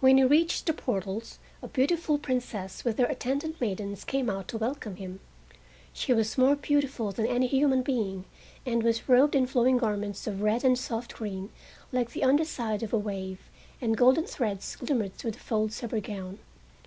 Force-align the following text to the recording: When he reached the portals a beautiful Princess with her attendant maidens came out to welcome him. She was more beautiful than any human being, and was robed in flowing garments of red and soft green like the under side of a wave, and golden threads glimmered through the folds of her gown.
When 0.00 0.16
he 0.16 0.24
reached 0.24 0.64
the 0.64 0.72
portals 0.72 1.38
a 1.60 1.68
beautiful 1.68 2.16
Princess 2.16 2.86
with 2.86 2.96
her 2.98 3.04
attendant 3.04 3.60
maidens 3.60 4.02
came 4.02 4.30
out 4.30 4.48
to 4.48 4.56
welcome 4.56 4.96
him. 4.96 5.20
She 5.92 6.14
was 6.14 6.38
more 6.38 6.56
beautiful 6.56 7.12
than 7.12 7.26
any 7.26 7.46
human 7.48 7.82
being, 7.82 8.24
and 8.64 8.82
was 8.82 9.10
robed 9.10 9.34
in 9.34 9.46
flowing 9.46 9.76
garments 9.76 10.26
of 10.26 10.40
red 10.40 10.64
and 10.64 10.78
soft 10.78 11.14
green 11.16 11.50
like 11.92 12.12
the 12.12 12.24
under 12.24 12.46
side 12.46 12.82
of 12.82 12.94
a 12.94 12.98
wave, 12.98 13.50
and 13.78 13.94
golden 13.94 14.24
threads 14.24 14.74
glimmered 14.74 15.16
through 15.18 15.32
the 15.32 15.38
folds 15.38 15.82
of 15.82 15.90
her 15.90 16.00
gown. 16.00 16.38